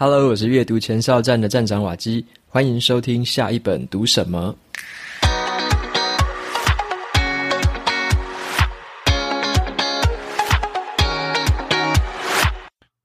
[0.00, 4.56] Hello，我是阅读前哨站的站长瓦基，欢迎收听下一本读什么。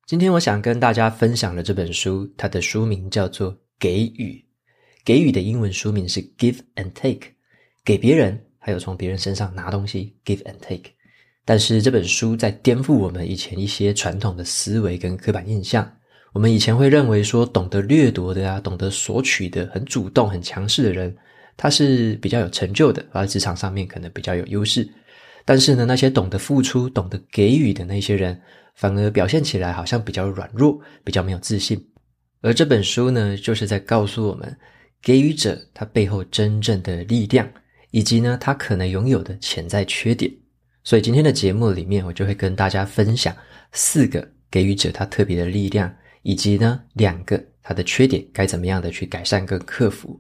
[0.06, 4.34] 今天我想跟大家分享的这本书，它的书名叫做《给予》，
[5.04, 7.30] 给予的英文书名是 Give and Take，
[7.84, 10.92] 给别人，还有从别人身上拿东西，Give and Take。
[11.44, 15.92] 但是这本书在颠覆我们以前一些传统的思维跟刻板印象。
[16.34, 21.16] 我们以前会认为说，懂得掠夺的啊，懂得索取的，很主动、很强势的人，
[21.56, 24.88] 他是比较有成就的，而在职场上面可能比较有优势。
[25.46, 28.42] 但是呢，那些懂得付出、懂得给予的那些人，
[28.74, 31.80] 反而表现起来好像比较软弱，比较没有自信。
[32.42, 34.58] 而这本书呢，就是在告诉我们，
[35.04, 37.48] 给予者他背后真正的力量，
[37.92, 40.32] 以及呢，他可能拥有的潜在缺点。
[40.84, 43.36] 所以今天的节目里面，我就会跟大家分享
[43.72, 45.94] 四个给予者他特别的力量。
[46.24, 50.20] 以及呢，两个它的缺点该怎么样的去改善跟克服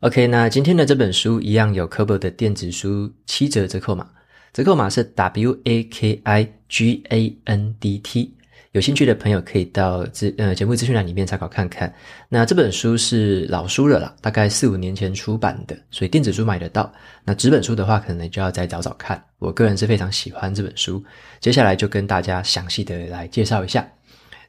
[0.00, 4.08] ？OK，那今天的这本书一样有 Kobo 的电子书七折折扣码，
[4.52, 8.34] 折扣码是 W A K I G A N D T，
[8.72, 11.94] 有兴趣的朋友可以到资呃节目资讯栏里面参考看看。
[12.28, 16.92] 那这本书是老书了啦，大概四五年前出版的，所以电子书买得到。
[17.24, 19.22] 那纸本书的话，可能就要再找找看。
[19.38, 21.04] 我个人是非常喜欢这本书，
[21.40, 23.86] 接下来就跟大家详细的来介绍一下。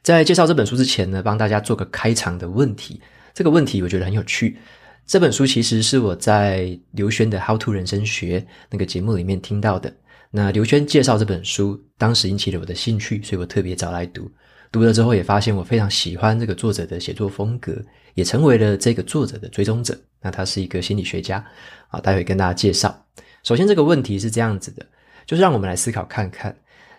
[0.04, 3.00] 在介绍这本书之前呢，帮大家做个开场的问题。
[3.32, 4.58] 这个问题我觉得很有趣。
[5.06, 8.38] 这本书其实是我在刘轩的《How to 人生学》
[8.70, 9.90] 那个节目里面听到的。
[10.30, 14.30] 那刘轩介绍这本书，当时引起了我的兴趣，所以我特别找来读。
[14.70, 17.74] 读了之后也发现我非常喜欢这个作者的写作风格，
[18.12, 19.98] 也成为了这个作者的追踪者。
[20.20, 21.42] 那他是一个心理学家，
[21.88, 23.06] 啊，待会跟大家介绍。
[23.42, 24.84] 首先这个问题是这样子的，
[25.24, 26.54] 就是让我们来思考看看。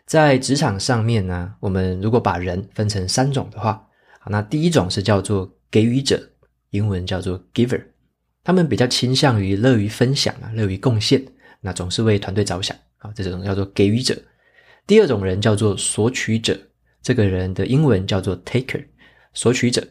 [0.06, 3.88] 在职场上面呢，我们如果把人分成三种的话，
[4.20, 6.22] 好，那第一种是叫做给予者，
[6.70, 7.84] 英文叫做 giver，
[8.44, 11.26] 他们比较倾向于乐于分享啊，乐于贡献，
[11.60, 14.16] 那总是为团队着想啊，这种叫做给予者。
[14.86, 16.56] 第二种人叫做索取者，
[17.02, 18.86] 这个人的英文叫做 taker，
[19.34, 19.86] 索取者。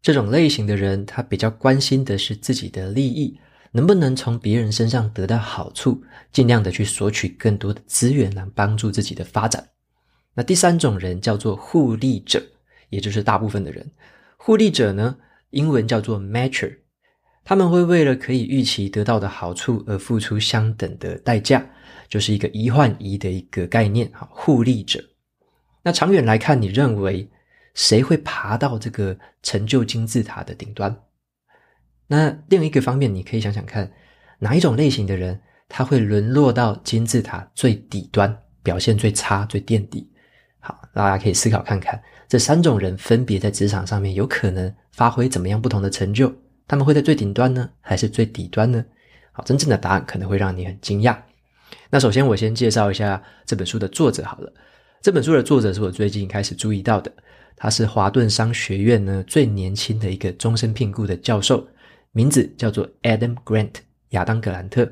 [0.00, 3.38] 这种类型的人，他比较关心的是自己的利益。
[3.72, 9.66] 能不能从别人身上得到好处，尽量的去索取更多的资源来帮助自己的发展。
[10.34, 12.42] 那第三种人叫做互利者，
[12.90, 13.90] 也就是大部分的人。
[14.36, 15.16] 互利者呢，
[15.50, 16.78] 英文叫做 matcher，
[17.44, 21.64] 他们会为了可以预期得到的好处而付出相等的代价，
[22.08, 24.10] 就是一个一换一的一个概念。
[24.12, 25.02] 哈，互利者。
[25.82, 27.28] 那长远来看，你认为
[27.74, 30.94] 谁会爬到这个成就金字塔的顶端？
[32.12, 33.90] 那另一个方面，你可以想想看，
[34.38, 40.06] 哪一种类型的人他会沦落到金字塔最底端，表现最差、最垫底？
[40.60, 46.30] 好，大家可以思考看看，这三种人分别在职场上面有可能发挥怎么样不同的成就？
[46.68, 48.84] 他们会在最顶端呢，还是最底端呢？
[49.32, 51.16] 好，真正的答案可能会让你很惊讶。
[51.88, 54.52] 那首先，我先介绍一下这本书的作者好了。
[55.00, 57.10] 这本书的作者是我最近开始注意到的，
[57.56, 61.66] 他是华顿商学院呢最年轻的一个终身聘雇的教授。
[62.12, 63.72] 名字叫做 Adam Grant，
[64.10, 64.90] 亚当·格兰特。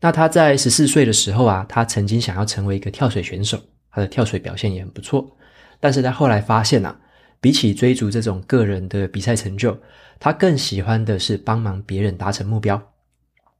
[0.00, 3.60] 那他在十四岁的时候啊，他曾经想要成为一个跳水选手，
[3.90, 5.36] 他的跳水表现也很不错。
[5.80, 6.98] 但是他后来发现啊，
[7.40, 9.76] 比起追逐这种个人的比赛成就，
[10.20, 12.80] 他更喜欢的是帮忙别人达成目标。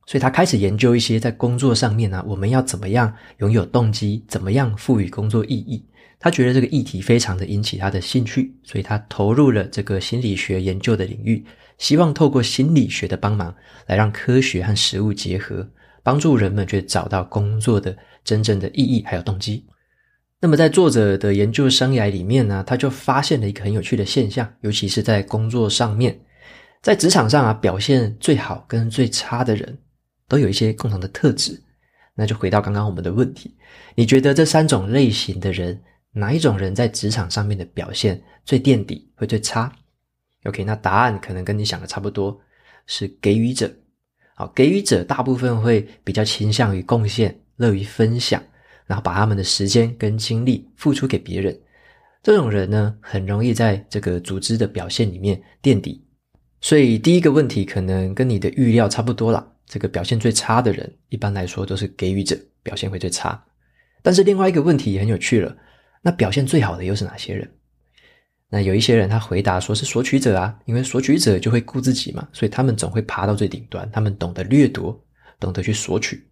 [0.06, 5.84] 所以他开始研究一些在工作上面呢、啊，我们要怎么样拥有动机，怎么样赋予工作意义。
[6.21, 11.44] 他觉得这个议题非常的引起他的兴趣，所以他投入了这个心理学研究的领域，
[11.79, 13.55] 希望透过心理学的帮忙，
[13.87, 15.69] 来让科学和实务结合，
[16.03, 19.67] 帮助人们去找到工作的真正的意义还有动机。
[20.41, 26.21] 那么在作者的研究生涯里面呢，他就发现了一个很有趣的现象，尤其是在工作上面，
[26.83, 29.79] 在职场上啊，表现最好跟最差的人
[30.29, 31.62] 都有一些共同的特质。
[32.15, 33.56] 那就回到刚刚我们的问题，
[33.97, 35.81] 你觉得这三种类型的人，
[36.12, 39.73] 哪一种人在职场上面的表现最垫底，会最差
[40.44, 42.41] ？OK，那答案可能跟你想的差不多，
[42.87, 43.70] 是给予者。
[44.35, 48.43] 好，给予者大部分会比较倾向于贡献，乐于分享，
[48.87, 51.56] 然后把他们的时间跟精力付出给别人。
[52.23, 56.05] 这种人呢，很容易在这个组织的表现里面垫底。
[56.61, 59.47] 所以第一个问题可能跟你的预料差不多啦。
[59.67, 63.43] 这个表现最差的人，一般来说都是给予者，表现会最差。
[64.02, 65.56] 但是另外一个问题也很有趣了。
[66.02, 67.50] 那表现最好的又是哪些人？
[68.55, 74.97] 那有一些人他回答说是索取者啊，因为索取者就会顾自己嘛，所以他们总会爬到最顶端，他们懂得掠夺，
[75.41, 76.25] 懂得去索取。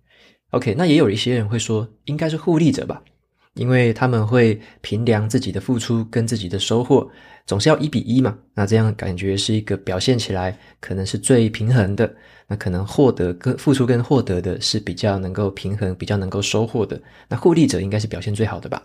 [0.51, 3.03] OK，那也有一些人会说应该是互利者吧，
[3.55, 7.11] 因为他们会评量自己的付出跟自己的收获，
[7.45, 8.39] 总是要一比一嘛。
[8.55, 12.09] 那这样感觉是一个表现起来可能是最平衡的。
[12.47, 17.03] 那可能获得跟付出跟获得的是比较能够平衡，比较能够收获的。
[17.29, 18.81] 那互利者应该是表现最好的吧？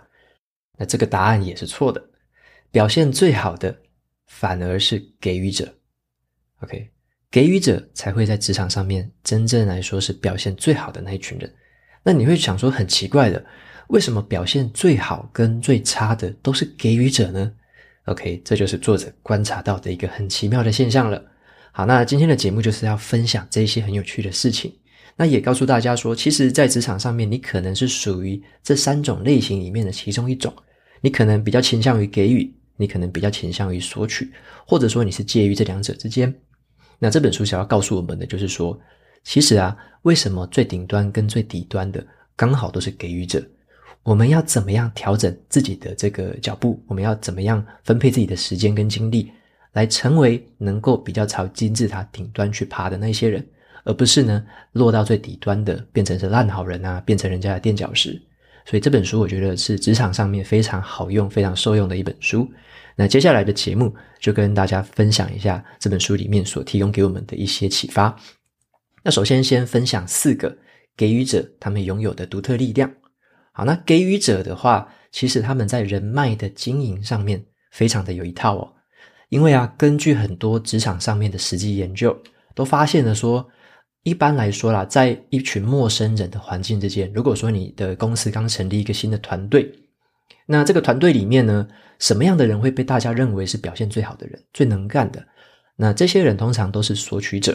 [0.80, 2.02] 那这个答案也是错的，
[2.72, 3.76] 表现最好的
[4.28, 5.74] 反而是给予者。
[6.62, 6.90] OK，
[7.30, 11.54] 给予者才会在职场上面真正来说是表现最好的那一群人。
[12.04, 13.44] 那你会想说很奇怪的。
[13.90, 17.50] 为什么表现最好跟最差的都是给予者呢
[18.04, 21.24] ？OK，这就是作者观察到的一个很奇妙的现象了。
[21.72, 24.74] 好，那今天的节目就是要分享这些很有趣的事情，
[25.16, 30.54] 那也告诉大家说，其实，在职场上面，你可能是属于这三种类型里面的其中一种。
[31.02, 34.32] 你可能比较倾向于给予，你可能比较倾向于索取，
[34.66, 36.34] 或者说你是介于这两者之间。
[37.00, 38.80] 那这本书想要告诉我们的就是说，
[39.24, 42.06] 其实啊，为什么最顶端跟最底端的
[42.36, 43.44] 刚好都是给予者？
[44.04, 46.82] 我们要怎么样调整自己的这个脚步？
[46.88, 49.32] 我们要怎么样分配自己的时间跟精力，
[49.74, 53.46] 来成为能够比较朝金字塔顶端去爬的那些人，
[53.84, 58.22] 而不是呢落到最底端的，变成是烂好人啊，变成人家的垫脚石。
[58.70, 62.46] 所以这本书我觉得是职场上面非常好用、非常受用的一本书。
[62.98, 68.14] 那接下来的节目就跟大家分享一下这本书里面所提供给我们的一些启发。
[69.04, 70.58] 那首先先分享四个
[70.98, 72.92] 给予者他们拥有的独特力量。
[73.54, 78.74] 好，那给予者的话，其实他们在人脉的经营上面非常的有一套哦。
[79.30, 82.18] 因为啊，根据很多职场上面的实际研究，
[82.54, 83.48] 都发现了说，
[84.04, 89.70] 一般来说啦，在一群陌生人的环境之间，如果说你的公司刚成立一个新的团队，
[90.46, 91.68] 那这个团队里面呢，
[92.00, 95.26] 什么样的人会被大家认为是表现最好的人、最能干的？
[95.76, 97.52] 那这些人通常都是索取者，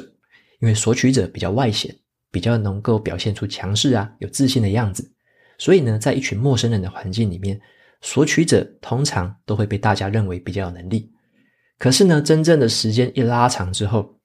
[0.61, 1.95] 因为索取者比较外显，
[2.31, 5.11] 比较能够表现出强势啊、有自信的样子。
[5.59, 7.59] 所以呢，在一群陌生人的环境里面，
[8.03, 11.11] 索取者通常都会被大家认为比较有能力。
[11.79, 14.19] 可是呢，真正的时间一拉长之后，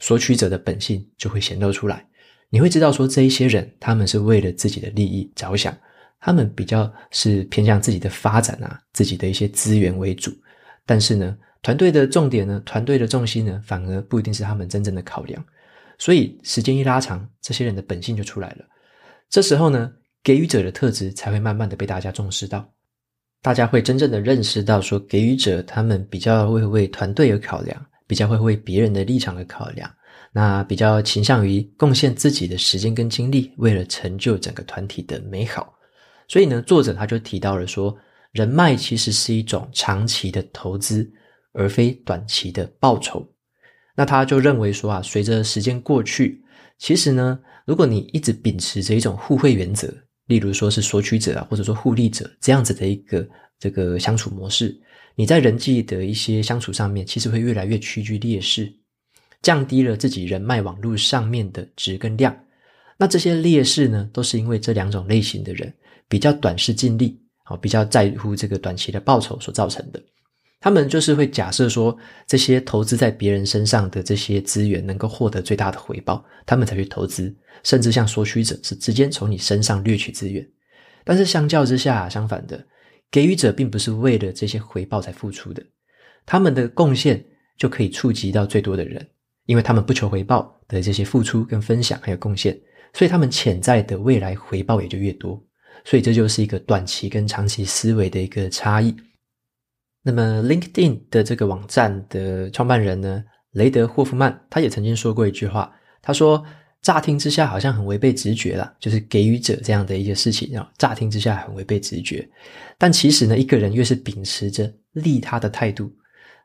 [0.00, 2.04] 索取者的本性就会显露出来。
[2.48, 5.76] 你会知道说，这一些人他们是为了自己的利益着想，
[6.18, 10.32] 他们比较是偏向自己的发展啊，自己的一些资源为主。
[10.84, 15.44] 但是呢，团队的重点呢，团队的重心呢，反而不一定是他们真正的考量。
[15.96, 18.64] 所以时间一拉长，这些人的本性就出来了。
[19.28, 19.92] 这时候呢，
[20.24, 22.68] 给予者的特质才会慢慢的被大家重视到，
[23.42, 29.88] 大家会真正的认识到说，给予者他们比较会为团队而考量，比较会为别人的立场而考量，
[30.32, 35.72] 那比较倾向于贡献自己的时间跟精力，为了成就整个团体的美好。
[36.26, 37.96] 所以呢，作者他就提到了说，
[38.32, 41.08] 人脉其实是一种长期的投资，
[41.52, 43.24] 而非短期的报酬。
[43.94, 46.42] 那他就认为说啊，随着时间过去，
[46.78, 49.86] 其实呢，如果你一直秉持着一种互惠原则，
[50.26, 53.24] 例如说是索取者啊，或者说互利者这样子的一个
[53.56, 54.76] 这个相处模式，
[55.16, 58.72] 你在人际的一些相处上面，其实会越来越趋居劣势，
[59.42, 62.34] 降低了自己人脉网络上面的值跟量。
[62.96, 65.72] 那这些劣势呢，都是因为这两种类型的人
[66.08, 70.02] 比较短视近利，好，比较在乎这个短期的报酬所造成的。
[70.62, 71.96] 他们就是会假设说，
[72.26, 77.34] 这些投资在别人身上的这些资源能够获得最大的回报，他们才去投资。
[77.62, 80.46] 甚至像索取者是直接从你身上掠取资源。
[81.02, 82.62] 但是相较之下，相反的，
[83.10, 85.64] 给予者并不是为了这些回报才付出的，
[86.24, 87.24] 他们的贡献
[87.56, 89.06] 就可以触及到最多的人，
[89.46, 92.58] 因为他们不求回报的这些付出跟分享还有贡献，
[92.94, 95.42] 所以他们潜在的未来回报也就越多。
[95.84, 98.94] 所以这就是一个短期跟长期思维的一个差异。
[100.02, 106.44] 那么，LinkedIn 的这个网站的创办人呢，雷德霍夫曼，他也曾经说过一句话，他说
[106.82, 112.28] ：“乍听之下好像很违背直觉啦，就是给予者这样的一些事情啊，乍听之下很违背直觉。
[112.78, 115.92] 但其实呢，一个人越是秉持着利他的态度，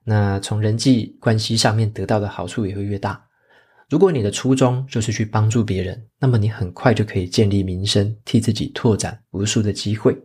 [0.03, 3.23] 那从人际关系上面得到的好处也会越大。
[3.89, 10.17] 如果你的初衷就是去帮助别人，那么你很快就可以建立名声，替自己拓展无数的机会。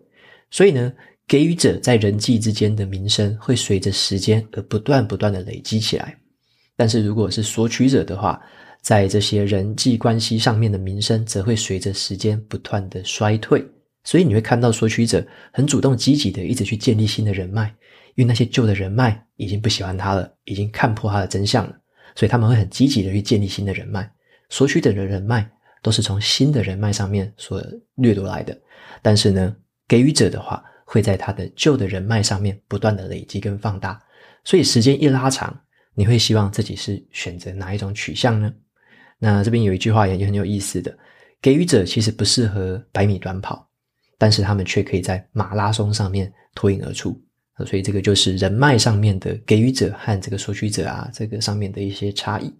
[0.50, 0.92] 所以呢。”
[1.30, 6.18] 给予者在人际之间的名声会随着时间而不断不断的累积起来，
[6.74, 8.42] 但是如果是索取者的话，
[8.80, 13.64] 在这些人际关系上面的名声则会随着时间不断的衰退。
[14.04, 17.66] 所以你会看到索取者很主动积极的一直去建立新的人脉，
[18.14, 21.76] 因为那些旧的人脉已经不喜欢他了，已经看破他的真相了，
[22.14, 24.10] 所以他们会很积极的去建立新的人脉。
[24.48, 25.48] 索取者的人脉
[25.82, 27.62] 都是从新的人脉上面所
[27.96, 28.58] 掠夺来的，
[29.02, 29.54] 但是呢，
[29.86, 30.64] 给予者的话。
[30.92, 33.96] 会在他的旧的人脉上面不断的累积跟放大，
[34.42, 35.56] 所以时间一拉长，
[35.94, 38.52] 你会希望自己是选择哪一种取向呢？
[39.20, 40.98] 那这边有一句话也很有意思的，
[41.40, 43.68] 给予者其实不适合百米短跑，
[44.18, 47.16] 但是他们却可以在马拉松上面脱颖而出。
[47.66, 52.50] 所以这个就是人脉上面的给予者和这个索取者啊，这个上面的一些差异。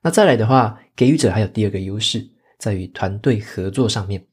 [0.00, 2.24] 那再来的话，给予者还有第二个优势，
[2.56, 4.24] 在于团队合作上面。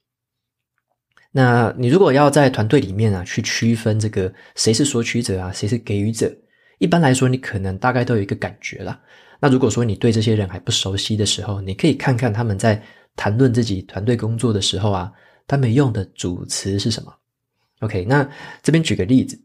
[1.31, 6.31] 那你如果要在团队里面啊，去区分这个谁是索取者啊，谁是给予者，
[6.77, 9.01] 一般来说，你可能大概都有一个感觉啦。
[9.39, 12.81] 那如果说你对这些人还不熟悉的时候，你可以看看他们在
[13.15, 15.11] 谈论自己团队工作的时候啊，
[15.47, 17.13] 他们用的主词是什么
[17.81, 18.29] ？OK，那
[18.63, 19.39] 这边举个例子，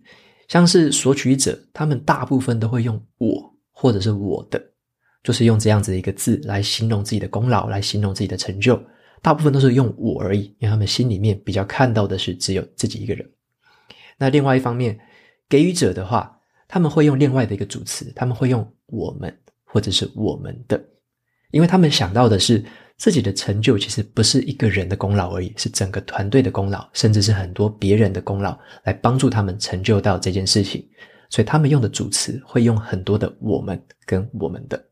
[0.49, 4.62] 像是索取者，他们大部分都会用我或者是我的。
[5.23, 8.82] 就是用这样子的一个字来形容自己的功劳，来形容自己的成就，
[9.20, 13.30] 大部分都是用我而已，因为他们心里面比较看到的是只有自己一个人。
[14.16, 14.99] 那另外一方面，
[15.47, 19.38] 给予者的话，他们会用另外的一个主词，他们会用我们
[19.73, 20.83] 或者是我们的，
[21.50, 22.65] 因为他们想到的是
[22.97, 30.87] 自己的成就其实不是一个人的功劳而已，是整个团队的功劳，甚至是很多别人的功劳来帮助他们成就到这件事情，
[31.29, 34.83] 所以他们用的主词会用很多的我们跟我们的。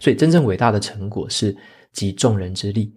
[0.00, 1.56] 所以，真正伟大的成果是
[1.92, 2.92] 集众人之力。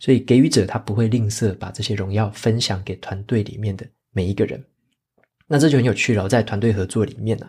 [0.00, 4.64] 所以，给予者他不会吝啬把这些荣耀分享给团队里面的每一个人。
[5.46, 6.28] 那这就很有趣了。
[6.28, 7.46] 在团队合作里面呢、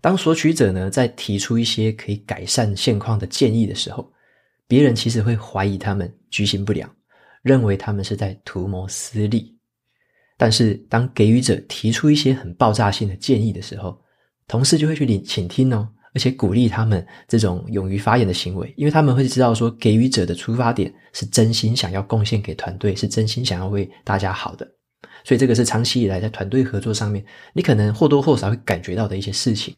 [0.00, 4.10] 当索取者呢在提出一些可以改善现况的建议的时候，
[4.66, 6.90] 别人其实会怀疑他们居心不良，
[7.42, 9.56] 认为他们是在图谋私利。
[10.36, 14.00] 但是，当给予者提出一些很爆炸性的建议的时候，
[14.46, 15.88] 同事就会去领倾听哦。
[16.14, 24.66] 而且鼓励他们这种勇于发言的行为，因为他们会知道说，给予者的出发点是真心想要贡献给团队，是真心想要为大家好的。
[25.22, 29.74] 所以这个是长期以来在团队合作上面，你可能或多或少会感觉到的一些事情。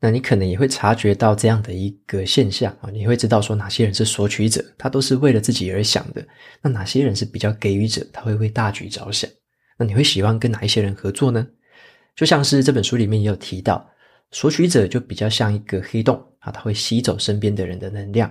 [0.00, 6.22] 那你可能也会察觉到这样的一个现象啊，你会知道说哪些人是索取者，他都是为了自己而想的；
[6.62, 9.28] 那哪些人是比较给予者，他会为大局着想。
[9.76, 11.46] 那你会喜欢跟哪一些人合作呢？
[12.14, 13.88] 就像是这本书里面也有提到。
[14.30, 18.28] 索取者就比较像一个黑洞啊，他会吸走身边的人的能量；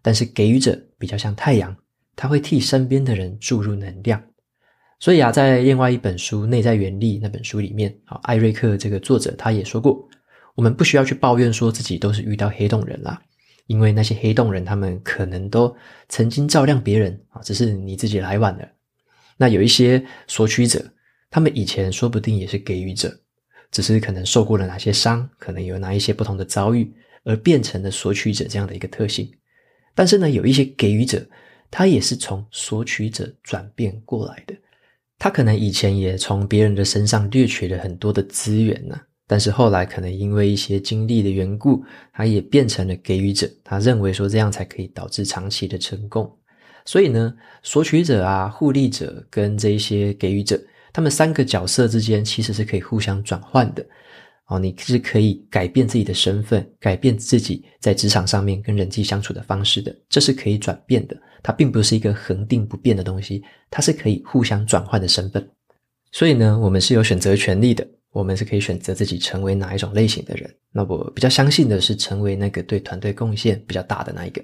[0.00, 1.76] 但是给予者比较像太阳，
[2.14, 4.22] 他会替身边的人注入能量。
[5.00, 10.08] 所以啊，在另外一本书《内在原力》那本书里面啊，艾瑞克这个作者他也说过，
[10.56, 13.22] 我们不需要去抱怨说自己都是遇到黑洞人啦，
[13.68, 15.76] 因为那些黑洞人他们可能都
[16.08, 18.68] 曾经照亮别人啊，只是你自己来晚了。
[19.36, 20.84] 那有一些索取者，
[21.30, 23.20] 他们以前说不定也是给予者。
[23.72, 26.90] 只是可能受过了哪些伤，可能有哪一些不同的遭遇，
[27.24, 29.28] 而变成了索取者这样的一个特性。
[29.92, 31.26] 但是呢，有一些给予者，
[31.70, 34.54] 他也是从索取者转变过来的。
[35.18, 43.50] 他可能以前也从别人的身上掠取了很多的资源呢，但是后来可能因为一些经历的缘故，他也变成了给予者。
[43.64, 46.30] 他认为说这样才可以导致长期的成功。
[46.84, 50.60] 所以呢，索取者啊、互利者跟这一些给予者。
[50.92, 53.84] 他们三个角色之间其实是可以互相转换的，
[54.46, 61.14] 哦，你是可以改变自己的身份，改变自己在职场上面跟人际相处的方式的，这是可以转变的。
[61.42, 65.46] 它并不是一个恒定不变的东西，它是可以互相转换的身份。
[66.12, 70.52] 所以呢，我们是有选择权利的，我们是可以选择自己成为哪一种类型的人。
[70.72, 74.42] 那我比较相信的是成为那个对团队贡献比较大的那一个。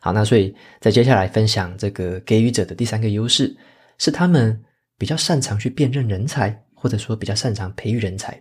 [0.00, 3.56] 好，那所以在接下来分享这个给予者的第三个优势
[3.98, 4.62] 是他们。
[4.96, 8.40] 比较擅长去辨认人才，或者说比较擅长培育人才，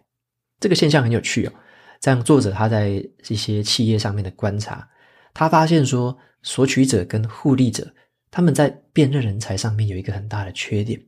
[0.60, 1.53] 这个现象很有趣哦。
[2.00, 4.88] 这样作者他在一些企业上面的观察，
[5.34, 7.92] 他发现说，索取者跟互利者
[8.30, 11.01] 他们在辨认人才上面有一个很大的缺点，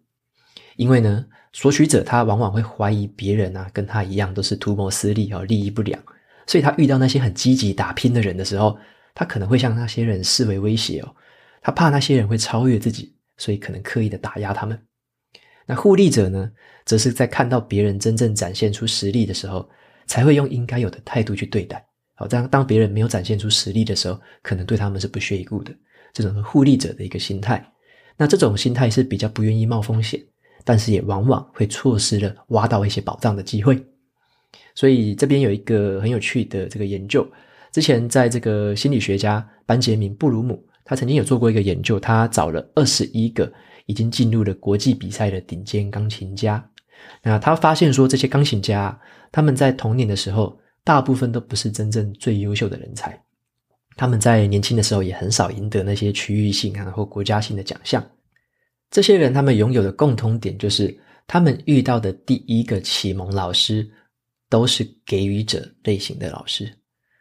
[0.78, 1.24] 因为呢，
[1.56, 5.98] 索取者他往往会怀疑别人啊，跟他一样都是图谋私利哦，利益不良，
[6.46, 8.78] 所以他遇到那些很积极打拼的人的时候，
[9.14, 11.16] 他可能会向那些人视为威胁哦，
[11.62, 14.78] 他怕那些人会超越自己，所以可能刻意的打压他们。
[15.66, 16.52] 那互利者呢，
[16.84, 19.66] 则是在看到别人真正展现出实力的时候，
[20.08, 21.82] 才会用应该有的态度去对待。
[22.16, 25.74] 好，这样当别人没有展现出实力的时候，可能对他们是不屑一顾的。
[26.12, 27.66] 这种是互利者的一个心态。
[28.18, 30.22] 那这种心态是比较不愿意冒风险，
[30.66, 33.82] 但是也往往会错失了挖到一些宝藏的机会。
[34.74, 37.26] 所以这边有一个很有趣的这个研究，
[37.72, 43.50] 之前在这个心理学家班杰明·布鲁姆，他曾经有做过一个研究，他找了二十一个。
[43.88, 46.68] 已经进入了国际比赛的顶尖钢琴家，
[47.22, 49.00] 那他发现说，这些钢琴家
[49.32, 53.16] 他们在童年的时候，大部分都不是真正最优秀的人才。
[53.96, 58.04] 他们在年轻的时候也很少赢得那些区域性啊或国家性的奖项。
[58.92, 63.90] 这些人他们拥有的共通点就是，他们遇到的第一个启蒙老师
[64.50, 66.72] 都是给予者类型的老师。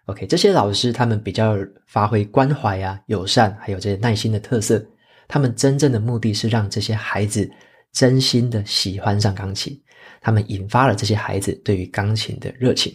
[0.07, 1.57] OK，这些老师他们比较
[1.87, 4.85] 发挥关怀啊、友善，还有这些耐心的特色。
[5.27, 7.51] 他们真正的目的是让这些孩子
[7.93, 9.81] 真心的喜欢上钢琴，
[10.21, 12.95] 他们引发了这些孩子对于钢琴的热情。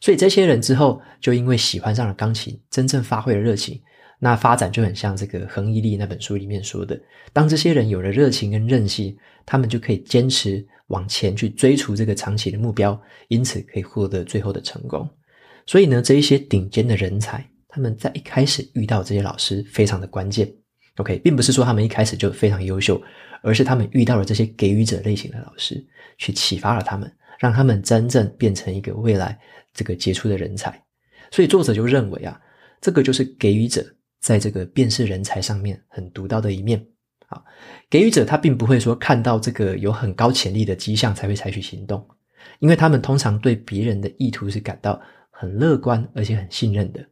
[0.00, 3.78] 所以这些人之后就因为喜欢上了钢琴，真正发挥了热情，
[4.24, 6.96] 那发展就很像这个恒毅力那本书里面说的，
[7.32, 15.08] 当这些人有了热情跟韧性，他们就可以坚持往前去追逐这个长期的目标，因此可以获得最后的成功。
[15.66, 20.48] 所以呢，这一些顶尖的人才，他们在一开始遇到这些老师非常的关键。
[20.98, 23.02] OK，并不是说他们一开始就非常优秀，
[23.42, 25.84] 而是他们遇到了这些给予者类型的老师，
[26.18, 29.36] 去启发了他们，让他们真正变成一个未来。
[29.74, 30.80] 这个杰出的人才，
[31.30, 32.38] 所以作者就认为啊，
[32.80, 33.82] 这个就是给予者
[34.22, 36.82] 在这个辨识人才上面很独到的一面
[37.26, 37.42] 啊。
[37.90, 42.02] 给予者他并不会说看到这个有很高潜力的迹象才会采取行动，
[42.60, 44.98] 因为他们通常对别人的意图是感到
[45.30, 47.04] 很乐观而且很信任的。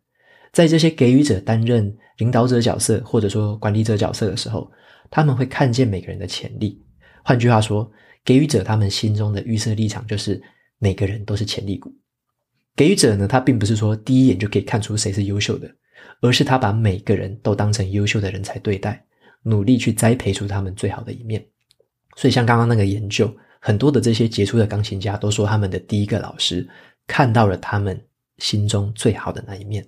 [0.53, 4.71] 在这些给予者担任领导者角色或者说管理者角色的时候，
[5.11, 6.81] 他们会看见每个人的潜力。
[7.23, 7.91] 换句话说，
[8.25, 10.43] 给予者他们心中的预设立场就是
[10.79, 11.93] 每个人都是潜力股。
[12.75, 15.71] 给予者呢，他并不是说第一眼就可以看出谁是优秀的，
[16.21, 19.05] 而是他把每个人都当成优秀的人才对待，
[19.43, 21.45] 努力去栽培出他们最好的一面。
[22.17, 26.69] 所以像刚刚那个研究，很多的这些杰出的钢琴家都说，他们的第一个老师
[27.07, 28.01] 看到了他们
[28.39, 29.87] 心中最好的那一面。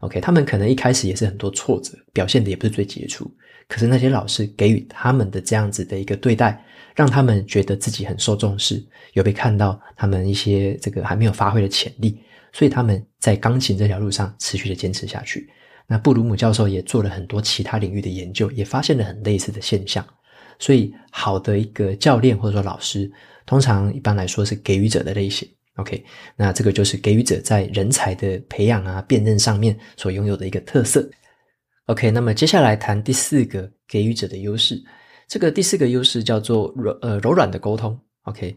[0.00, 3.30] OK，他们可能一开始也是很多挫折，表现的也不是最杰出，
[3.68, 6.64] 可是那些老师给予他们的这样子的一个对待。
[6.96, 12.20] 让他们觉得自己很受重视，有被看到他们一些这个还没有发挥的潜力，
[12.52, 15.48] 所以他们在钢琴这条路上持续的坚持下去。
[15.86, 20.06] 那布鲁姆教授也做了很多其他领域的研究，也发现了很类似的现象。
[20.58, 23.10] 所以，好的一个教练或者说老师，
[23.46, 25.48] 通常一般来说是给予者的类型。
[25.76, 26.04] OK，
[26.36, 31.08] 那这个就是给予者在人才的培养啊、辨认上面所拥有的一个特色。
[31.86, 34.80] OK，那么接下来谈第四个给予者的优势。
[35.26, 38.54] 这个第四个优势叫做柔呃柔软的沟通，OK，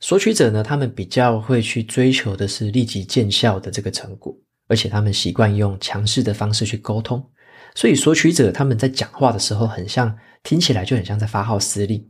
[0.00, 4.32] 索取者呢，他们比较会去追求的是立即见效的这个成果，
[4.68, 7.24] 而且他们习惯用强势的方式去沟通，
[7.74, 12.06] 所以索取者他们在讲话的时候，很像听起来就很像在发号施令，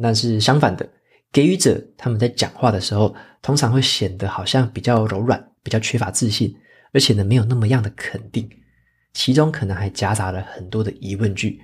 [0.00, 0.88] 但是相反的，
[1.32, 6.54] 给予者他们在讲话的时候，通常会显得好像比较柔软，比较缺乏自信，
[6.92, 8.48] 而且呢没有那么样的肯定，
[9.12, 11.60] 其中可能还夹杂了很多的疑问句。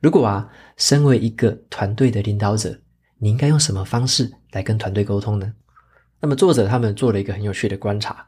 [0.00, 2.76] 如果啊，身为一个团队的领导者，
[3.22, 5.52] 你应该用什么方式来跟团队沟通呢？
[6.18, 8.26] 那么作者他们做了一个很有趣的观察，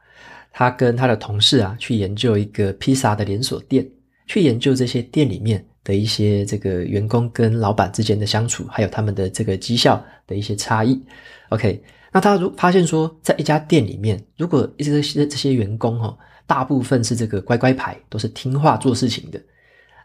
[0.52, 3.84] 他跟他的同事啊去研究一个披萨的连锁店，
[4.28, 11.02] 去研究这些店里面的一些这个员工跟老板之间的相处，还有他们的这个绩效的一些差异。
[11.48, 19.42] OK，那他如发现说，在一家店里面，如果这些这些员工哦，大部分是这个乖乖牌，都是听话做事情的。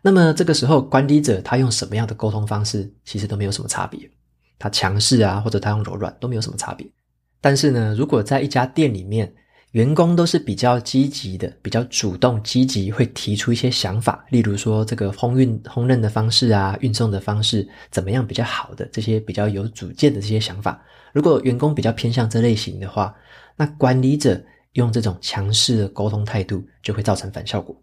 [0.01, 4.09] 那么这个时候，管理者他用什么样的沟通方式，其实都没有什么差别。
[4.59, 6.85] 他强势啊，或者他用柔软，都没有什么差别。
[7.41, 9.33] 但是呢，如果在一家店里面，
[9.71, 23.15] 员工都是比较积极的，比较主动、积极，会提出一些想法，例如说这个烘运、烹饪的方式啊，运送的方式怎么样比较好的这些比较有主见的这些想法，如果员工比较偏向这类型的话，
[23.55, 24.41] 那管理者
[24.73, 27.79] 用这种强势的沟通态度，就会造成反效果。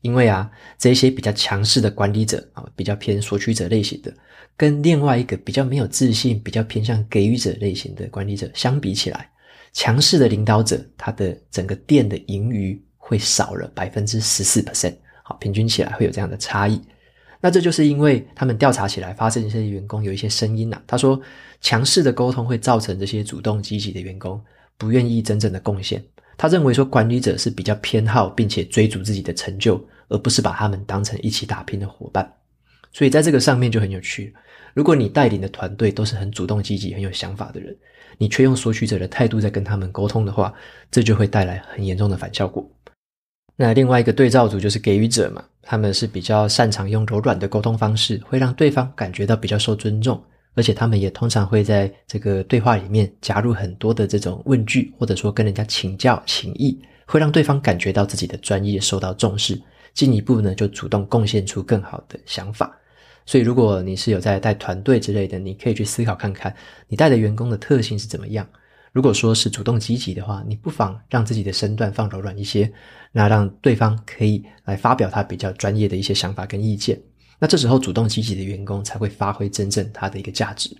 [0.00, 4.12] 因为啊，这些比较强势的管理者啊，比较偏索取者类型的，
[4.56, 9.28] 跟另外一个比较没有自信、比较偏向给予者类型的管理者相比起来，
[9.72, 16.80] 强势的领导者，他的整个店的盈余会少了百分之十四 percent，好，平均起来会有这样的差异。
[17.40, 21.20] 那这就是因为他们调查起来发现，这些员工有一些声音呐、他说，
[21.60, 24.42] 强势的沟通会造成这些主动积极的员工
[24.78, 26.02] 不愿意真正的贡献。
[26.36, 29.84] 他认为说，管理者是比较偏好并且追逐自己的成就。
[30.08, 32.32] 而不是把他们当成一起打拼的伙伴，
[32.92, 34.32] 所以在这个上面就很有趣。
[34.72, 37.76] 如果你带领的团队都是很主动积极、很有想法的人，
[38.16, 40.54] 你却用索取者的态度在跟他们沟通的话，
[40.92, 42.64] 这就会带来很严重的反效果。
[43.56, 50.22] 那另外一个对照组就是给予者嘛，他们是比较擅长用柔软的沟通方式，会让对方感觉到比较受尊重，
[50.56, 59.60] 而且他们也通常会在这个对话里面加入很多的这种问句，或者说跟人家请教、请益，会让对方感觉到自己的专业受到重视。
[59.92, 62.74] 进一步呢，就主动贡献出更好的想法。
[63.24, 66.54] 所以，如果你是有在带团队之类的，你可以去思考看看，
[66.88, 68.46] 你带的员工的特性是怎么样。
[68.92, 72.72] 如果说是主动积极的话，你不妨让自己的身段放柔软一些，
[73.12, 76.98] 那让对方可以来发表他比较专业的一些想法跟意见。
[77.38, 80.74] 那这时候，主动积极的员工才会发挥真正他的一个价值。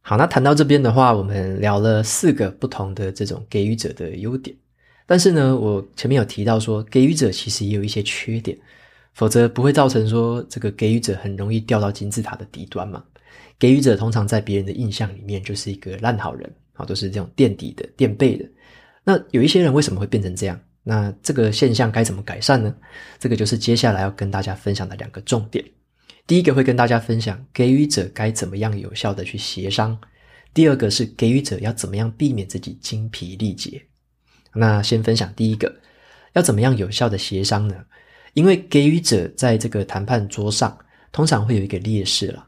[0.00, 4.56] 好，那谈到这边的话，我们聊了四个不同的这种给予者的优点。
[5.06, 8.56] 但是呢，我前面有提到说，给予者其实也有一些缺点，
[9.12, 13.04] 否则不会造成说这个给予者很容易掉到金字塔的底端嘛。
[13.58, 18.48] 给予者通常在别人的印象里面就是一个烂好人啊，都是这种垫底的、垫背的。
[19.04, 20.58] 那有一些人为什么会变成这样？
[20.82, 22.74] 那这个现象该怎么改善呢？
[23.18, 25.62] 这个就是接下来要跟大家分享的两个重点。
[26.30, 29.98] 第一个会跟大家分享给予者该怎么样有效的去协商，
[30.54, 33.82] 第二个是给予者要怎么样避免自己精疲力竭。
[34.54, 35.74] 那先分享第一个，
[36.34, 37.74] 要怎么样有效的协商呢？
[38.34, 40.78] 因为给予者在这个谈判桌上
[41.10, 42.46] 通常会有一个劣势了，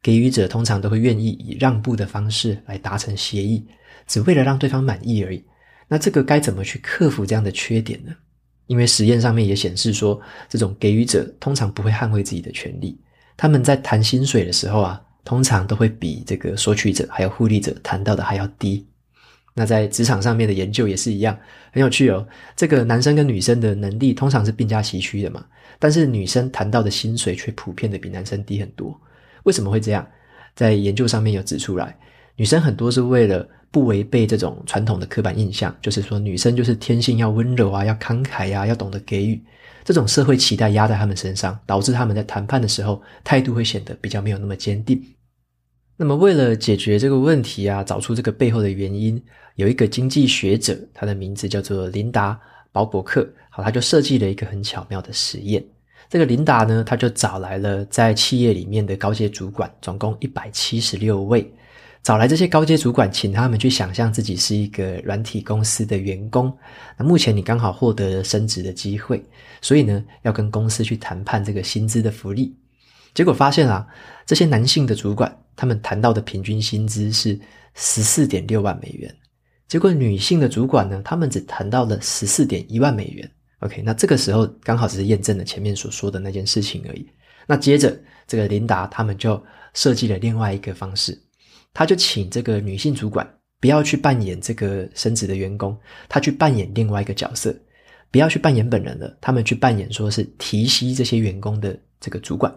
[0.00, 3.62] 给予者通常都会愿意以让步的方式来达成协议，
[4.06, 5.44] 只为了让对方满意而已。
[5.86, 8.16] 那这个该怎么去克服这样的缺点呢？
[8.68, 12.98] 因为实验上面也显示说，这种给予者通常不会捍卫自己的权利，
[13.38, 18.84] 他们在谈薪水的时候啊，通常都会比这个索取者还有互利者谈到的还要低。
[19.54, 21.38] 那在职场上面的研究也是一样，
[21.72, 22.26] 很有趣哦。
[22.56, 25.44] 这个男生跟女生的能力通常是并驾齐驱的嘛，
[25.78, 29.00] 但是女生谈到的薪水却普遍的比男生低很多。
[29.44, 30.06] 为什么会这样？
[30.56, 31.96] 在研究上面有指出来，
[32.34, 39.40] 女生很多是为了不违背这种传统的刻板印象，就是说女生就是天性要温柔啊，要慷慨呀，要懂得给予，
[39.88, 45.02] 这种社会期待压在他们身上，导致他们在谈判的时候态度会显得比较没有那么坚定。
[45.96, 49.18] 那么，为了解决这个问题啊，找出这个背后的原因，
[49.54, 52.34] 有一个经济学者，他的名字叫做琳达·
[52.70, 55.64] 鲍伯克，好，他就设计了一个很巧妙的实验。
[56.10, 61.50] 这个琳达呢，他就找来了在企业里面的高阶主管，总共一百七十六位，
[62.02, 66.56] 找来这些高阶主管，请他们去想象自己是一个软体公司的员工。
[66.96, 69.22] 那目前你刚好获得了升职的机会，
[69.60, 72.56] 所以呢，要跟公司去谈判这个薪资的福利。
[73.14, 73.86] 结果发现啊，
[74.24, 77.38] 这些男性的主管，他们谈到的平均薪资是
[77.74, 79.14] 十四点六万美元，
[79.66, 83.30] 结果女性的主管呢，他们只谈到了十四点一万美元。
[83.60, 87.06] OK，那这个时候刚好只是验证了前面所说的那件事情而已。
[87.46, 89.42] 那接着，这个琳达他们就
[89.74, 91.18] 设计了另外一个方式，
[91.74, 93.28] 他就请这个女性主管
[93.60, 95.78] 不要去扮演这个升职的员工，
[96.08, 97.54] 他去扮演另外一个角色，
[98.10, 102.52] 不要去扮演本人了，他们去扮演说是提携这些员工的这个主管。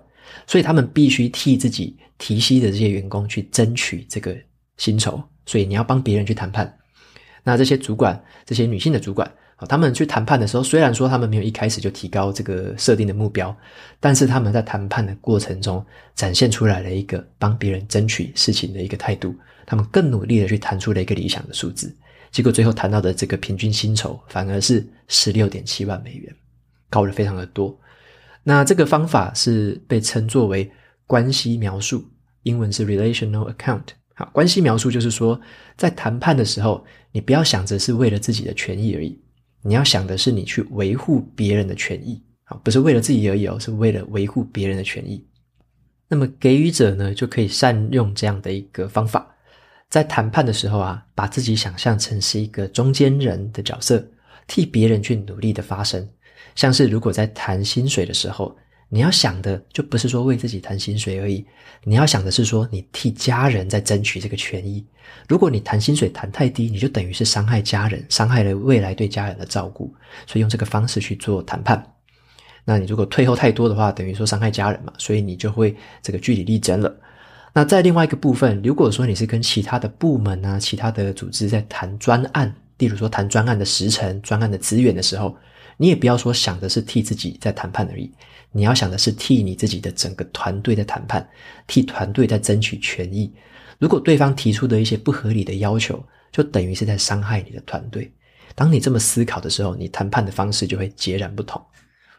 [0.48, 4.38] 所以他们必须替自己提携的这些员工去争取这个
[4.78, 6.72] 薪酬，所以你要帮别人去谈判。
[7.44, 9.30] 那这些主管，这些女性的主管，
[9.68, 13.56] 他们去谈判的时候，虽然说他们没有一开始就提高这个设定的目标，
[14.00, 19.36] 但是他们在谈判的过程中展现出来了一个帮别人争取事情的一个态度。
[19.66, 21.96] 他们更努力的去谈出了一个理想的数字，
[22.32, 26.36] 结果最后谈到的这个平均薪酬反而是十六点七万美元，
[26.90, 27.78] 高了非常的多。
[28.44, 30.70] 那这个方法是被称作为
[31.06, 32.04] 关系描述，
[32.44, 33.84] 英文是 relational account。
[34.16, 35.40] 好，关系描述就是说，
[35.78, 39.21] 在谈判的时候，你不要想着是为了自己的权益而已，
[39.64, 45.26] 你要想的是你去维护别人的权益，啊，不是为了自己而已哦，是为了维护别人的权益。
[46.08, 49.34] 那么给予者呢，就可以善用这样的一个方法，
[49.90, 54.06] 在谈判的时候啊，把自己想象成是一个中间人的角色，
[54.48, 56.08] 替别人去努力的发声。
[56.56, 58.54] 像是如果在谈薪水的时候，
[58.94, 61.46] 你要想的就不是说为自己谈薪水而已，
[61.86, 64.86] 你要想的是说你替家人在争取这个权益。
[65.30, 69.94] 如果你谈薪水谈太低，你就等于是伤害家人，伤害了未来对家人的照顾。
[70.28, 71.82] 所以用这个方式去做谈判。
[72.66, 76.94] 那你如果退后太多的话，等于说伤害家人嘛，所以你就会这个据理力争了。
[77.54, 85.34] 那在另外一个部分，如果说你是跟其他的部门啊、其他的组织在谈专案，例如说谈专案的时程、专案的资源的时候。
[85.78, 88.12] 你也不要说想的是替自己在谈判而已，
[88.52, 91.28] 你要想的是替你自己的整个团队在谈判，
[91.68, 93.32] 替团队在争取权益。
[93.80, 98.12] 如果对方提出的一些不合理的要求，就等于是在伤害你的团队。
[98.54, 101.62] 当你这么思考的时候，你谈判的方式就会截然不同。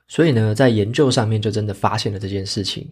[0.09, 2.91] 所以呢，在研究上面就真的发现了这件事情：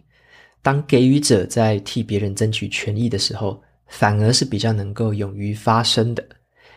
[0.61, 6.23] 当给予者在替别人争取权益的时候，反而是比较能够勇于发声的，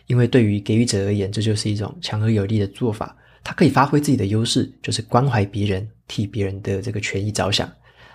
[0.06, 3.16] 因为对于给予者而言，这就是一种强而有力的做法。
[3.44, 7.70] 他可以发挥自己的优势，就是关怀别人，替别人的这个权益着想。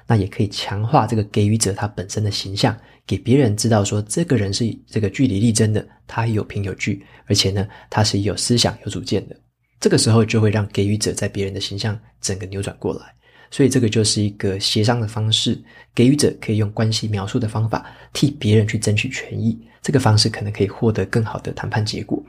[0.08, 2.76] 那也可以强化这个给予者他本身的形象，
[3.06, 9.36] 给别人知道说这个人是这个据理力争的，他有凭有据，而且呢，他是有思想、有主见的。
[9.80, 13.14] 这个时候就会让给予者在别人的形象整个扭转过来。
[13.52, 22.24] 所以这个就是一个协商的方式，给予者可以用关系描述的方法替别人去争取权益，这个方式可能可以获得更好的谈判结果。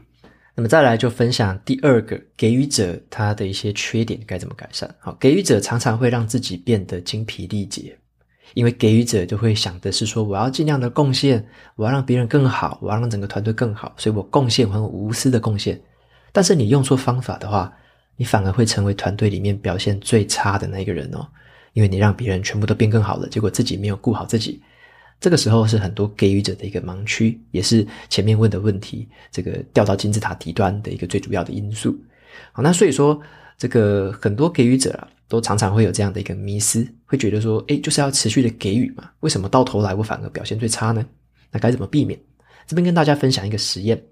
[0.60, 4.94] 那么再来就分享第二个给予者他的一些缺点该怎么改善。
[4.98, 7.96] 好，给予者常常会让自己变得精疲力竭，
[8.52, 11.42] 因为给予者就会想的是说，我要尽量的贡献，
[11.76, 15.80] 我要让别人更好，我要让整个团队更好，所以我贡献，我很无私的贡献。
[16.30, 17.72] 但是你用错方法的话，
[18.16, 21.26] 你反而会成为团队里面表现最差的那个人哦，
[21.72, 24.60] 因为你让别人全部都变更好了，结果自己没有顾好自己。
[25.20, 31.94] 这个时候是很多给予者的一个盲区，也是前面问的问题这个掉到金字塔底端的一个最主要的因素。
[32.52, 33.20] 好，那所以说
[33.58, 41.04] 这个很多给予者啊，都常常会有这样的一个迷思，会觉得说，诶，就是要持续的给予嘛，为什么到头来我反而表现最差呢？
[41.50, 42.18] 那该怎么避免？
[42.66, 44.02] 这边跟大家分享一个实验，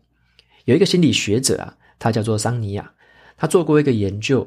[0.66, 2.92] 有一个心理学者啊，他叫做桑尼亚，
[3.36, 4.46] 他做过一个研究。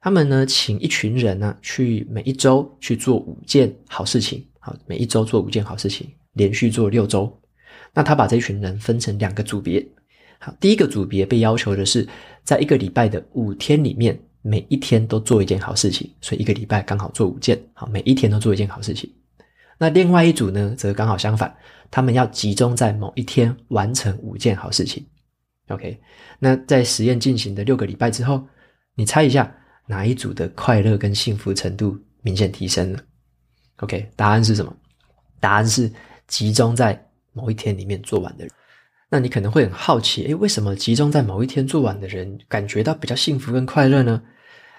[0.00, 7.34] 他们呢，请一群人呢，去每一周去做五件好事情，好，每一周做五件好事情，连续做六周。
[7.92, 9.84] 那他把这群人分成两个组别，
[10.38, 12.06] 好，第一个组别被要求的是，
[12.44, 19.10] 在一个礼拜的五天里面，每一天都做一件好事情，所以一个礼拜刚好做五件，好，每一天都做一件好事情。
[19.78, 21.52] 那另外一组呢，则刚好相反，
[21.90, 25.04] 他们要集中在某一天完成五件好事情。
[25.68, 25.98] OK，
[26.38, 28.46] 那在实验进行的六个礼拜之后，
[28.94, 29.52] 你猜一下？
[29.86, 33.00] 哪一组的快乐跟幸福程度明显提升了
[33.80, 34.74] ？OK，答案是什么？
[35.40, 35.90] 答案是
[36.26, 38.52] 集中在某一天里面做完的人。
[39.08, 44.22] 那你可能会很好奇，诶，为什么集中在某一天做完的人感觉到比较幸福跟快乐呢？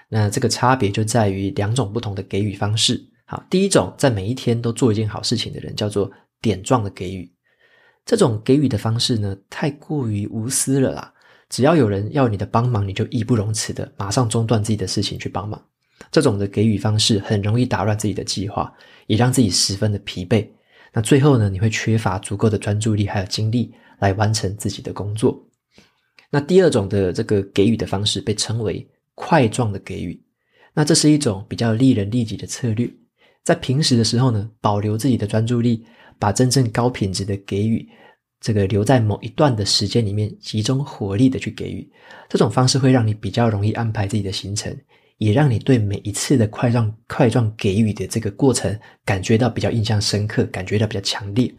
[0.08, 3.02] 那这个差别就在于两种不同的给予方式。
[3.26, 6.10] 好，第一种在每一天都做一件好事情的人叫做
[6.40, 7.30] 点状的给予，
[8.06, 11.12] 这种给予的方式呢，太过于无私了啦。
[11.48, 15.62] 只要有人要你的帮忙，你就义不容辞的马上中断自己的事情去帮忙。
[16.10, 18.72] 这种的给予方式很容易打乱自己的计划，
[19.06, 20.46] 也让自己十分的疲惫。
[20.92, 25.42] 那最后呢，你会缺乏足够的专注力还有精力来完成自己的工作。
[26.30, 30.20] 那第二种的这个给予的方式被称为块状的给予。
[30.74, 32.90] 那这是一种比较利人利己的策略，
[33.44, 35.84] 在平时的时候呢，保留自己的专注力，
[36.18, 37.86] 把真正高品质的给予。
[38.40, 41.88] 这个留在某一段的时间里面，集中火力的去给予，
[42.28, 44.76] 这种方式会让你比较容易安排自己的行程，
[45.22, 51.52] 也让你对每一次的块状块状给予的这个过程感觉到比较印象深刻，感觉到比较强烈。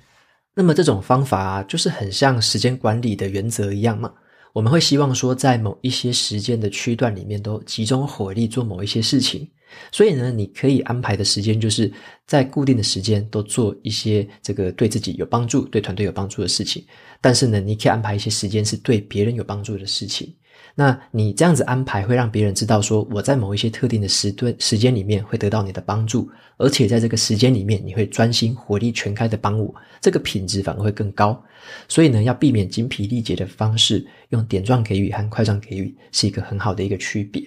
[0.53, 4.11] 那么这种方法啊，就是很像时间管理的原则一样嘛。
[4.53, 9.49] 我们会希望说，在某一些时间的区段里面，都集中火力做某一些事情。
[9.91, 11.91] 所以呢，你可以安排的时间就是
[12.27, 16.85] 在固定的时间都做一些这个对自己有帮助、对团队有帮助的事情。
[17.19, 20.35] 但是呢，你可以安排一些时间是对别人有帮助的事情。
[20.75, 31.39] 那你这样子安排会让别人知道说，我在某一些特定的时段、时间里面会得到你的帮助，而且在这个时间里面你会专心、火力全开的帮我，这个品质反而会更高。
[31.87, 37.43] 所以呢，要避免精疲力竭的方式，用点状给予和块状给予是一个很好的一个区别。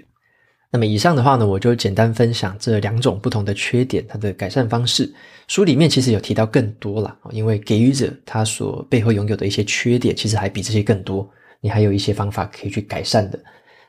[0.70, 5.12] 那么以上的话呢，我就简单分享这两种不同的缺点，它的改善方式。
[5.48, 11.28] 书里面其实有提到更多啦，因为给予者他所背后拥有的一些缺点，其实还比这些更多。
[11.60, 13.38] 你还有一些方法可以去改善的。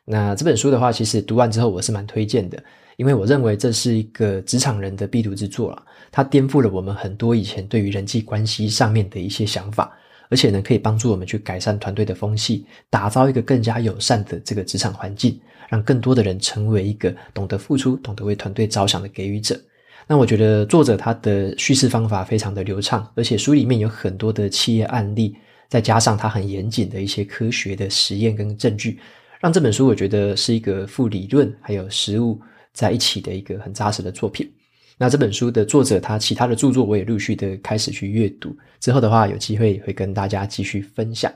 [0.06, 2.62] 那这本书的话，其实读完之后我是蛮推荐的，
[2.96, 5.84] 因为我认为这是一个职场人的必读之作了。
[6.12, 9.92] 它颠覆了我们很多以前对于人际关系上面的一些想法，
[10.30, 15.40] 而且呢，可以帮助我们去改善团队的风气，打造一个更加友善的这个职场环境。
[15.70, 19.60] 让更多的人成为一个懂得付出、懂得为团队着想的给予者。
[20.08, 25.36] 那我觉得作者他的叙事方法非常的流畅，而且书里面有很多的企业案例，
[25.70, 29.00] 再加上他很严谨的一些科学的实验跟证据，
[29.40, 32.40] 让这本书我觉得是一个附理论还有实物
[32.74, 34.52] 在一起的一个很扎实的作品。
[34.98, 41.32] 那这本书的作者他其他的著作我也陆续的开始去阅读，之后的话有机会会跟大家继续分享。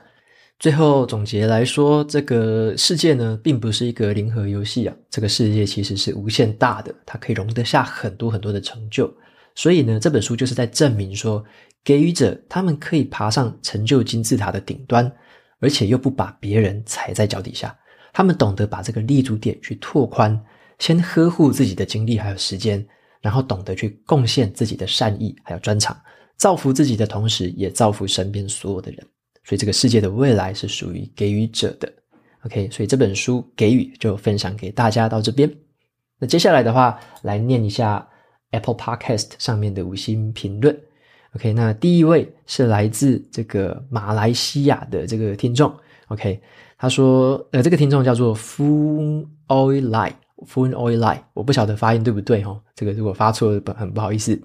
[0.58, 4.94] 最后总结来说，这个世界呢，并不是一个零和游戏啊。
[5.10, 9.12] 这个世界其实是无限大的，它可以容得下很多很多的成就。
[9.56, 11.44] 所以呢，这本书就是在证明说，
[11.84, 15.10] 给予者他们可以爬上成就金字塔的顶端，
[15.58, 17.76] 而且又不把别人踩在脚底下。
[18.12, 20.38] 他们懂得把这个立足点去拓宽，
[20.78, 22.86] 先呵护自己的精力还有时间，
[23.20, 25.98] 然后懂得去贡献自己的善意还有专长，
[26.36, 29.06] 造福自己的同时，也造福身边所有的人。
[29.44, 31.92] 所以这个世界的未来是属于给予者的
[32.44, 32.68] ，OK。
[32.70, 35.52] 所以这本书给予就分享给大家到这边。
[36.18, 38.06] 那接下来的话，来念一下
[38.50, 40.78] Apple Podcast 上面的五星评论
[41.36, 41.52] ，OK。
[41.52, 45.72] 那第一位是来自这个马来西亚的这个听众
[46.08, 46.40] ，OK。
[46.78, 54.40] 他说，呃，这个听众叫做 Fun Oil Lie，Fun Oil Lie，我不晓得发音对不对哦，这个如果发错了，很不好意思。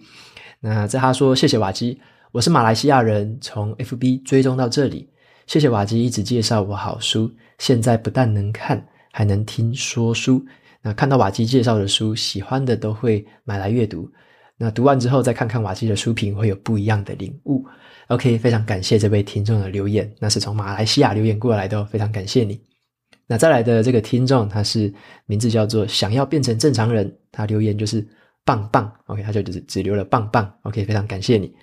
[0.60, 2.00] 那在他说，谢谢瓦基。
[2.32, 5.10] 我是马来西亚人，从 FB 追踪到这里，
[5.47, 10.45] 谢谢瓦基一直介绍我好书，现在不但能看，还能听说书。
[10.84, 14.08] 那看到瓦基介绍的书，喜欢的都会买来阅读。
[14.58, 17.63] 那读完之后再看看瓦基的书评，会有不一样的领悟。
[18.08, 22.60] OK，非常感谢这位听众的留言，那是从马来西亚留言过来的，非常感谢你。
[23.28, 24.91] 那再来的这个听众，他是
[25.26, 28.06] 名字叫做想要变成正常人，他留言就是
[28.46, 31.54] 棒棒，OK，他就只只留了棒棒，OK，非常感谢你。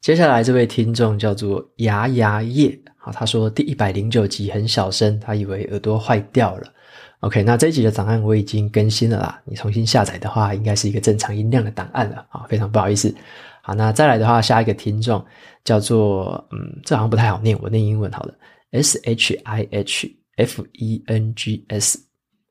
[0.00, 6.72] 接下来这位听众叫做牙牙叶，好，他说第一百零九集很小声，他以为耳朵坏掉了。
[7.20, 13.14] OK，那这一集的档案我已经更新了啦，你重新下载的话，应该是一个正常音量的档案了啊，非常不好意思。
[13.60, 15.22] 好，那再来的话，下一个听众
[15.62, 18.34] 叫做嗯，这好像不太好念，我念英文好了
[18.70, 21.98] ，S H I H F E N G S。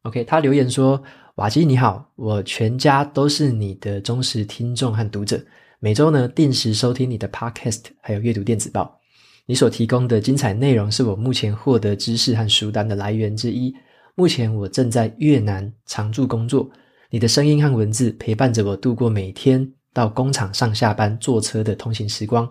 [0.03, 1.01] OK，他留言说：
[1.35, 5.43] 瓦基你好，我全家都是你的忠实听众和读者。
[5.79, 8.99] 每周呢，定时收听你的 Podcast，还有阅读电子报。
[9.47, 13.73] 你所提供的精彩内容是我目前获得知识和书单的来源之一。
[14.19, 16.69] 目前我正在越南常驻工作，
[17.09, 22.45] 你的声音和文字陪伴着我度过每天到工厂上下班坐车的通勤时光。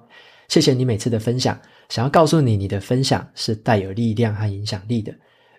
[0.48, 1.60] 谢谢你每次的分享。
[1.90, 5.14] 想要告诉你，你的分享是带有力量和影响力的。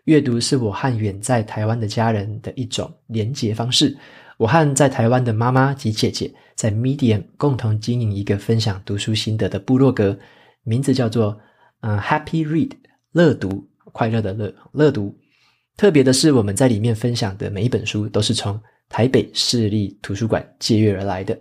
[0.06, 3.95] 阅读是我和远在台湾的家人的一种连结方式。
[4.38, 10.17] 我和在台湾的妈妈及姐姐在 Medium 共同经营一个分享读书心得的部落格，
[10.63, 11.39] 名字叫做
[11.82, 12.72] “嗯 Happy Read”
[13.12, 15.15] 乐读，快乐的乐乐读。
[15.80, 21.39] 特别的是，我们在里面分享的每一本书都是从台北市立图书馆借阅而来的。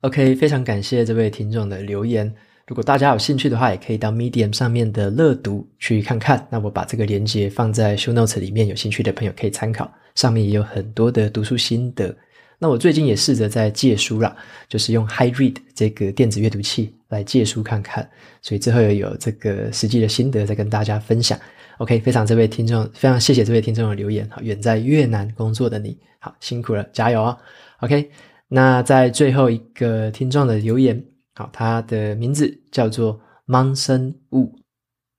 [0.00, 2.34] OK，非常感谢这位听众的留言。
[2.66, 6.44] 如果大家有兴趣的话，也可以到 Medium 上面的乐读去看看。
[6.50, 9.88] 那我把这个连接放在 Show Notes 里面，有兴趣的朋友可以参考。
[10.16, 12.12] 上面也有很多的读书心得。
[12.58, 14.36] 那我最近也试着在借书啦，
[14.68, 18.10] 就是用 HyRead 这个电子阅读器来借书看看，
[18.42, 21.38] 所以之后也有这个实际的心得再跟大家分享。
[21.78, 24.28] OK，非常这位听众，非常谢谢这位听众的留言。
[24.30, 27.38] 好，远在越南工作的你，好辛苦了，加油哦。
[27.80, 28.10] OK，
[28.48, 31.02] 那在最后一个听众的留言，
[31.34, 34.54] 好，他的名字叫做芒生物。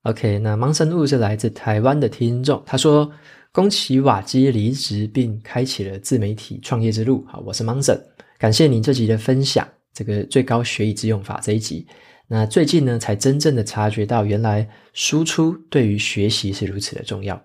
[0.04, 3.12] OK，那芒生物是来自台湾的听众，他说。
[3.52, 7.26] 恭喜瓦基离职并开启了自媒体创业之路。
[7.28, 8.00] 好，我是 Monson，
[8.38, 9.68] 感谢您这集的分享。
[9.92, 11.88] 这个最高学以致用法这一集，
[12.32, 17.42] 那最近呢才真正的察觉到，原来输出对于学习是如此的重要。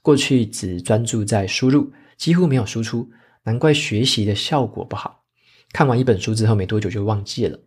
[0.00, 3.10] 过去只专注在输入，几乎没有输出，
[3.42, 5.24] 难怪学习的效果不好。
[5.72, 7.58] 看完一本书之后没多久就忘记了。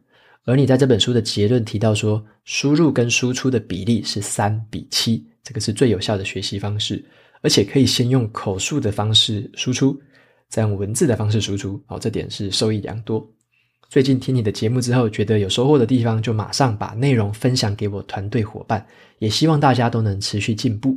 [0.46, 7.04] 而你在这本书的结论提到说，输入跟输出的比例是三比七，这个是最有效的学习方式。
[7.42, 10.00] 而且可以先用口述的方式输出，
[10.48, 13.30] 再用文字的方式输出，哦，这点是受益良多。
[13.92, 18.88] 最近听你的节目之后，觉得有收获的地方，就马上把内容分享给我团队伙伴，
[19.20, 20.96] 也希望大家都能持续进步。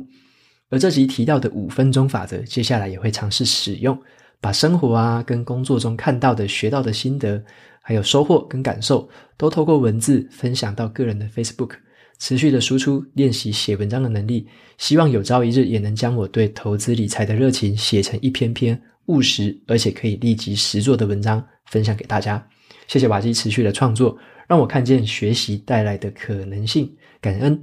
[0.69, 4.01] 而这集提到的五分钟法则，接下来也会尝试使用，
[4.39, 7.43] 把生活啊跟工作中看到的、学到的心得，
[7.81, 11.71] 还有收获跟感受，都透过文字分享到个人的 Facebook。
[12.17, 22.41] 持续的输出，练习写文章的能力，希望有朝一日也能将我对投资理财的热情写成一篇篇务实而且可以立即实作的文章，分享给大家。
[22.87, 24.17] 谢谢瓦基持续的创作，
[24.47, 27.61] 让我看见学习带来的可能性，感恩。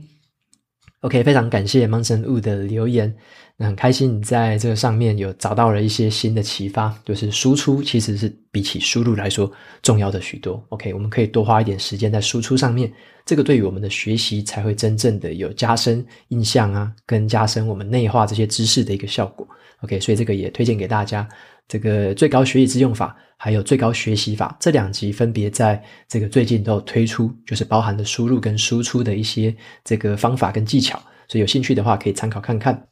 [1.00, 3.12] OK，非常感谢 Monson Wu 的留言。
[3.56, 9.50] 那很开心你在这个上面有找到了一些新的启发，就是输出其实是比起输入来说
[9.82, 10.64] 重要的许多。
[10.70, 12.90] OK，我们可以多花一点时间在输出上面，
[13.26, 19.46] 这个对于我们的学习才会真正的有加深印象啊，跟加深我们内化这些知识的一个效果。
[19.80, 21.28] OK，所以这个也推荐给大家。
[21.68, 30.98] 这个最高学以致用法还有最高学习法这两集分别在这个最近都有推出，就是包含了输入跟输出的一些这个方法跟技巧，
[31.28, 32.86] 所以有兴趣的话可以参考看看。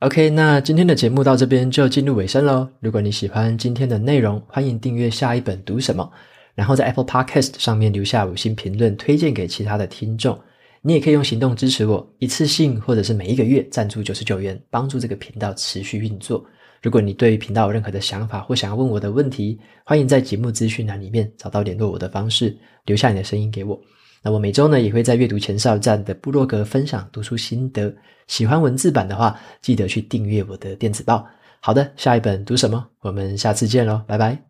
[0.00, 2.68] OK，那今天的节目到这边就进入尾声喽。
[2.80, 6.10] 如果你喜欢今天的内容，欢迎订阅下一本读什么，
[6.54, 10.38] 然后在 Apple Podcast 上面留下五星评论，推荐给其他的听众。
[10.82, 16.44] 你也可以用行动支持我，一次性或者是每一个月赞助九十九元，帮助这个频道持续运作。
[16.86, 23.76] 如果你对频道有任何的想法或想要问我的问题，欢迎在节目资讯栏里面找到联络我的方式，留下你的声音给我。
[24.22, 27.92] 那我每周呢也会在阅读前哨站的部落格分享读书心得。
[28.28, 31.26] 喜欢文字版的话，记得去订阅我的电子报。
[31.58, 32.86] 好的，下一本读什么？
[33.00, 34.46] 我们下次见喽，拜拜。